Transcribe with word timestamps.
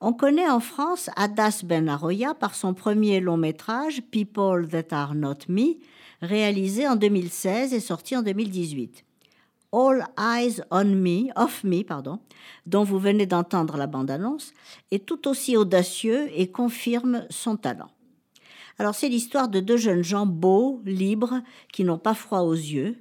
On 0.00 0.12
connaît 0.12 0.48
en 0.48 0.60
France 0.60 1.08
Adas 1.16 1.62
Ben 1.64 1.88
Aroya 1.88 2.34
par 2.34 2.54
son 2.54 2.74
premier 2.74 3.20
long 3.20 3.36
métrage 3.36 4.02
People 4.10 4.68
That 4.68 4.94
Are 4.94 5.14
Not 5.14 5.48
Me, 5.48 5.76
réalisé 6.20 6.86
en 6.86 6.96
2016 6.96 7.72
et 7.72 7.80
sorti 7.80 8.16
en 8.16 8.22
2018. 8.22 9.04
All 9.72 10.06
Eyes 10.18 10.62
on 10.70 10.84
Me, 10.84 11.30
Off 11.36 11.64
Me, 11.64 11.82
pardon, 11.82 12.20
dont 12.66 12.84
vous 12.84 12.98
venez 12.98 13.26
d'entendre 13.26 13.76
la 13.76 13.86
bande-annonce, 13.86 14.52
est 14.90 15.04
tout 15.04 15.26
aussi 15.26 15.56
audacieux 15.56 16.28
et 16.34 16.50
confirme 16.50 17.24
son 17.30 17.56
talent. 17.56 17.90
Alors 18.78 18.94
c'est 18.94 19.08
l'histoire 19.08 19.48
de 19.48 19.60
deux 19.60 19.76
jeunes 19.76 20.04
gens 20.04 20.26
beaux, 20.26 20.80
libres, 20.84 21.40
qui 21.72 21.84
n'ont 21.84 21.98
pas 21.98 22.14
froid 22.14 22.40
aux 22.40 22.54
yeux. 22.54 22.96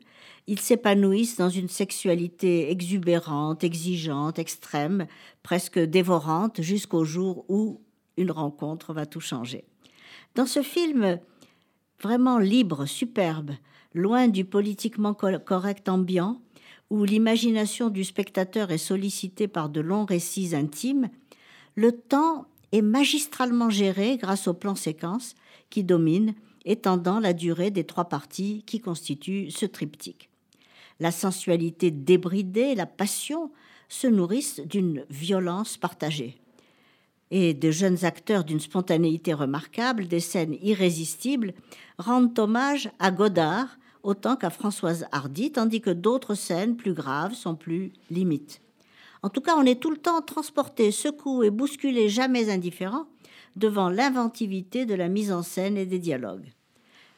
Ils 0.45 0.59
s'épanouissent 0.59 1.37
dans 1.37 1.49
une 1.49 1.69
sexualité 1.69 2.69
exubérante, 2.69 3.63
exigeante, 3.63 4.39
extrême, 4.39 5.07
presque 5.41 5.79
dévorante, 5.79 6.61
jusqu'au 6.61 7.05
jour 7.05 7.45
où 7.47 7.81
une 8.17 8.31
rencontre 8.31 8.93
va 8.93 9.05
tout 9.05 9.21
changer. 9.21 9.63
Dans 10.35 10.45
ce 10.45 10.61
film 10.61 11.19
vraiment 12.01 12.39
libre, 12.39 12.85
superbe, 12.85 13.51
loin 13.93 14.27
du 14.27 14.43
politiquement 14.43 15.13
correct 15.13 15.87
ambiant, 15.87 16.41
où 16.89 17.05
l'imagination 17.05 17.89
du 17.89 18.03
spectateur 18.03 18.71
est 18.71 18.77
sollicitée 18.77 19.47
par 19.47 19.69
de 19.69 19.79
longs 19.79 20.05
récits 20.05 20.53
intimes, 20.53 21.09
le 21.75 21.93
temps 21.93 22.45
est 22.71 22.81
magistralement 22.81 23.69
géré 23.69 24.17
grâce 24.17 24.47
au 24.47 24.53
plan 24.53 24.75
séquence 24.75 25.35
qui 25.69 25.83
domine, 25.83 26.35
étendant 26.65 27.19
la 27.19 27.33
durée 27.33 27.71
des 27.71 27.85
trois 27.85 28.05
parties 28.05 28.63
qui 28.65 28.79
constituent 28.79 29.49
ce 29.49 29.65
triptyque. 29.65 30.29
La 31.03 31.11
sensualité 31.11 31.91
débridée, 31.91 32.75
la 32.75 32.85
passion 32.85 33.51
se 33.89 34.07
nourrissent 34.07 34.61
d'une 34.61 35.03
violence 35.09 35.75
partagée. 35.75 36.37
Et 37.29 37.53
de 37.53 37.71
jeunes 37.71 38.05
acteurs 38.05 38.45
d'une 38.45 38.61
spontanéité 38.61 39.33
remarquable, 39.33 40.07
des 40.07 40.21
scènes 40.21 40.55
irrésistibles, 40.61 41.55
rendent 41.97 42.39
hommage 42.39 42.89
à 42.99 43.11
Godard 43.11 43.77
autant 44.03 44.37
qu'à 44.37 44.49
Françoise 44.49 45.05
Hardy, 45.11 45.51
tandis 45.51 45.81
que 45.81 45.89
d'autres 45.89 46.35
scènes 46.35 46.77
plus 46.77 46.93
graves 46.93 47.33
sont 47.33 47.55
plus 47.55 47.91
limites. 48.09 48.61
En 49.23 49.29
tout 49.29 49.41
cas, 49.41 49.57
on 49.57 49.65
est 49.65 49.81
tout 49.81 49.91
le 49.91 49.97
temps 49.97 50.21
transporté, 50.21 50.89
secoué, 50.91 51.49
bousculé, 51.49 52.07
jamais 52.07 52.49
indifférent, 52.49 53.07
devant 53.57 53.89
l'inventivité 53.89 54.85
de 54.85 54.95
la 54.95 55.09
mise 55.09 55.33
en 55.33 55.43
scène 55.43 55.75
et 55.75 55.85
des 55.85 55.99
dialogues. 55.99 56.53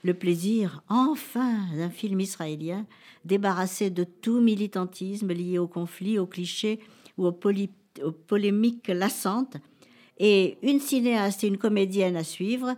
Le 0.05 0.13
plaisir, 0.13 0.83
enfin, 0.87 1.55
d'un 1.75 1.89
film 1.89 2.19
israélien 2.19 2.85
débarrassé 3.23 3.89
de 3.89 4.03
tout 4.03 4.39
militantisme 4.39 5.33
lié 5.33 5.57
au 5.57 5.65
conflit, 5.65 6.19
aux 6.19 6.27
clichés 6.27 6.79
ou 7.17 7.25
aux, 7.25 7.31
polémiques 8.27 8.87
lassantes, 8.87 9.57
et 10.19 10.59
une 10.61 10.79
cinéaste 10.79 11.43
et 11.43 11.47
une 11.47 11.57
comédienne 11.57 12.17
à 12.17 12.23
suivre, 12.23 12.75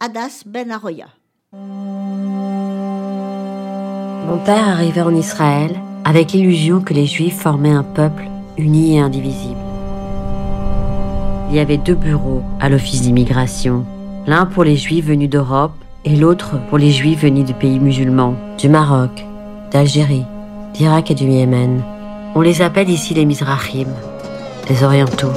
Adas 0.00 0.42
Ben 0.44 0.72
Aroya. 0.72 1.06
Mon 1.52 1.58
père 4.44 4.66
arrivait 4.66 5.02
en 5.02 5.14
Israël 5.14 5.80
avec 6.04 6.32
l'illusion 6.32 6.80
que 6.80 6.92
les 6.92 7.06
Juifs 7.06 7.38
formaient 7.38 7.70
un 7.70 7.84
peuple 7.84 8.24
uni 8.58 8.96
et 8.96 8.98
indivisible. 8.98 9.60
Il 11.50 11.54
y 11.54 11.60
avait 11.60 11.78
deux 11.78 11.94
bureaux 11.94 12.42
à 12.58 12.68
l'office 12.68 13.02
d'immigration, 13.02 13.86
l'un 14.26 14.44
pour 14.46 14.64
les 14.64 14.74
Juifs 14.74 15.06
venus 15.06 15.30
d'Europe 15.30 15.84
et 16.06 16.14
l'autre 16.14 16.54
pour 16.68 16.78
les 16.78 16.92
Juifs 16.92 17.22
venus 17.22 17.44
de 17.44 17.52
pays 17.52 17.80
musulmans, 17.80 18.36
du 18.58 18.68
Maroc, 18.68 19.24
d'Algérie, 19.72 20.24
d'Irak 20.72 21.10
et 21.10 21.14
du 21.14 21.24
Yémen. 21.24 21.82
On 22.36 22.42
les 22.42 22.62
appelle 22.62 22.88
ici 22.88 23.12
les 23.12 23.24
Mizrahim, 23.24 23.88
les 24.70 24.84
Orientaux. 24.84 25.32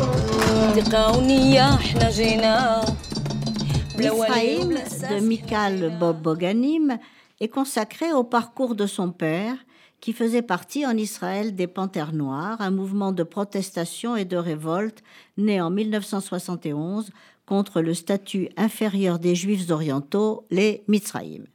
L'Israël 3.97 4.84
de 5.09 5.25
Michael 5.25 5.97
Bob 6.00 6.22
Boganim 6.22 7.00
est 7.41 7.47
consacré 7.47 8.13
au 8.13 8.24
parcours 8.24 8.75
de 8.75 8.86
son 8.86 9.09
père, 9.12 9.56
qui 10.01 10.13
faisait 10.13 10.44
partie 10.44 10.86
en 10.86 10.96
Israël 10.96 11.56
des 11.56 11.68
Panthères 11.68 12.13
Noires, 12.13 12.62
un 12.62 12.72
mouvement 12.72 13.12
de 13.12 13.24
protestation 13.24 14.16
et 14.16 14.24
de 14.24 14.38
révolte 14.38 15.03
né 15.38 15.59
en 15.59 15.72
1971 15.72 17.09
contre 17.49 17.81
le 17.81 17.95
statut 17.95 18.49
inférieur 18.57 19.17
des 19.17 19.33
Juifs 19.33 19.71
orientaux, 19.71 20.45
les 20.51 20.83
Mitzraïm. 20.87 21.45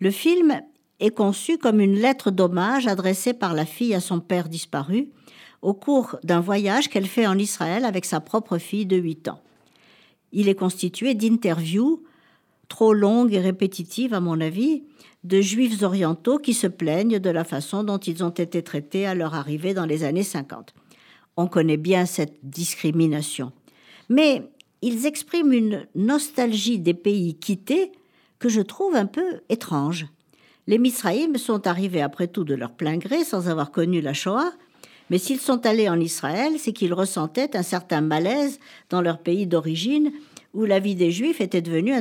Le 0.00 0.10
film 0.10 0.62
est 0.98 1.14
conçu 1.14 1.58
comme 1.58 1.78
une 1.80 1.94
lettre 1.94 2.32
d'hommage 2.32 2.88
adressée 2.88 3.32
par 3.32 3.54
la 3.54 3.64
fille 3.64 3.94
à 3.94 4.00
son 4.00 4.18
père 4.18 4.48
disparu 4.48 5.08
au 5.62 5.74
cours 5.74 6.16
d'un 6.24 6.40
voyage 6.40 6.88
qu'elle 6.88 7.06
fait 7.06 7.28
en 7.28 7.38
Israël 7.38 7.84
avec 7.84 8.04
sa 8.04 8.18
propre 8.18 8.58
fille 8.58 8.84
de 8.84 8.96
8 8.96 9.28
ans. 9.28 9.40
Il 10.32 10.48
est 10.48 10.56
constitué 10.56 11.14
d'interviews 11.14 12.02
trop 12.68 12.92
longue 12.92 13.32
et 13.32 13.40
répétitive 13.40 14.12
à 14.12 14.20
mon 14.20 14.40
avis, 14.40 14.82
de 15.22 15.40
juifs 15.40 15.82
orientaux 15.82 16.38
qui 16.38 16.54
se 16.54 16.66
plaignent 16.66 17.20
de 17.20 17.30
la 17.30 17.44
façon 17.44 17.84
dont 17.84 17.98
ils 17.98 18.24
ont 18.24 18.30
été 18.30 18.62
traités 18.62 19.06
à 19.06 19.14
leur 19.14 19.34
arrivée 19.34 19.72
dans 19.72 19.86
les 19.86 20.02
années 20.02 20.24
50. 20.24 20.74
On 21.36 21.46
connaît 21.46 21.76
bien 21.76 22.06
cette 22.06 22.38
discrimination. 22.42 23.52
Mais 24.08 24.50
ils 24.82 25.06
expriment 25.06 25.52
une 25.52 25.86
nostalgie 25.94 26.78
des 26.78 26.94
pays 26.94 27.34
quittés 27.34 27.92
que 28.38 28.48
je 28.48 28.60
trouve 28.60 28.94
un 28.94 29.06
peu 29.06 29.40
étrange. 29.48 30.06
Les 30.66 30.78
Misraïm 30.78 31.36
sont 31.36 31.66
arrivés 31.66 32.02
après 32.02 32.28
tout 32.28 32.44
de 32.44 32.54
leur 32.54 32.72
plein 32.72 32.96
gré 32.96 33.24
sans 33.24 33.48
avoir 33.48 33.70
connu 33.70 34.00
la 34.00 34.14
Shoah, 34.14 34.52
mais 35.10 35.18
s'ils 35.18 35.40
sont 35.40 35.66
allés 35.66 35.88
en 35.88 35.98
Israël, 35.98 36.52
c'est 36.58 36.72
qu'ils 36.72 36.94
ressentaient 36.94 37.56
un 37.56 37.62
certain 37.62 38.00
malaise 38.00 38.60
dans 38.88 39.02
leur 39.02 39.18
pays 39.18 39.46
d'origine 39.46 40.12
où 40.54 40.64
la 40.64 40.78
vie 40.78 40.94
des 40.94 41.10
Juifs 41.10 41.40
était 41.40 41.62
devenue 41.62 41.92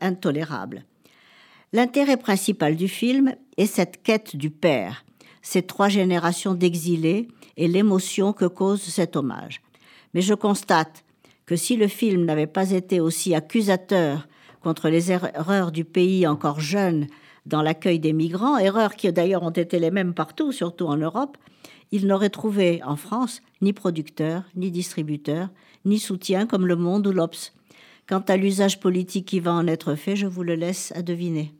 intolérable. 0.00 0.84
L'intérêt 1.72 2.16
principal 2.16 2.76
du 2.76 2.88
film 2.88 3.34
est 3.56 3.66
cette 3.66 4.02
quête 4.02 4.36
du 4.36 4.50
père, 4.50 5.04
ces 5.42 5.62
trois 5.62 5.88
générations 5.88 6.54
d'exilés 6.54 7.28
et 7.56 7.68
l'émotion 7.68 8.32
que 8.32 8.46
cause 8.46 8.82
cet 8.82 9.16
hommage. 9.16 9.60
Mais 10.14 10.22
je 10.22 10.34
constate 10.34 11.04
que 11.46 11.56
si 11.56 11.76
le 11.76 11.88
film 11.88 12.24
n'avait 12.24 12.46
pas 12.46 12.72
été 12.72 13.00
aussi 13.00 13.34
accusateur 13.34 14.28
contre 14.60 14.88
les 14.88 15.12
erreurs 15.12 15.70
du 15.72 15.84
pays 15.84 16.26
encore 16.26 16.60
jeune 16.60 17.06
dans 17.46 17.62
l'accueil 17.62 18.00
des 18.00 18.12
migrants, 18.12 18.58
erreurs 18.58 18.96
qui 18.96 19.10
d'ailleurs 19.12 19.44
ont 19.44 19.50
été 19.50 19.78
les 19.78 19.92
mêmes 19.92 20.12
partout, 20.12 20.50
surtout 20.50 20.86
en 20.86 20.96
Europe, 20.96 21.38
il 21.92 22.08
n'aurait 22.08 22.30
trouvé 22.30 22.82
en 22.84 22.96
France 22.96 23.40
ni 23.62 23.72
producteur, 23.72 24.42
ni 24.56 24.72
distributeur, 24.72 25.48
ni 25.84 26.00
soutien 26.00 26.46
comme 26.46 26.66
Le 26.66 26.74
Monde 26.74 27.06
ou 27.06 27.12
l'Obs. 27.12 27.52
Quant 28.08 28.24
à 28.26 28.36
l'usage 28.36 28.80
politique 28.80 29.26
qui 29.26 29.40
va 29.40 29.52
en 29.52 29.68
être 29.68 29.94
fait, 29.94 30.16
je 30.16 30.26
vous 30.26 30.42
le 30.42 30.56
laisse 30.56 30.92
à 30.96 31.02
deviner. 31.02 31.52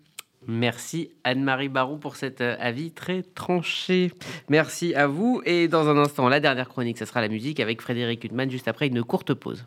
Merci 0.48 1.10
Anne-Marie 1.24 1.68
Baron 1.68 1.98
pour 1.98 2.14
cet 2.14 2.40
euh, 2.40 2.56
avis 2.60 2.92
très 2.92 3.22
tranché. 3.22 4.12
Merci 4.48 4.94
à 4.94 5.08
vous. 5.08 5.42
Et 5.44 5.66
dans 5.66 5.88
un 5.88 5.96
instant, 5.96 6.28
la 6.28 6.38
dernière 6.38 6.68
chronique, 6.68 6.98
ce 6.98 7.04
sera 7.04 7.20
la 7.20 7.28
musique 7.28 7.58
avec 7.58 7.82
Frédéric 7.82 8.22
Huttman 8.22 8.48
juste 8.48 8.68
après 8.68 8.86
une 8.86 9.02
courte 9.02 9.34
pause. 9.34 9.64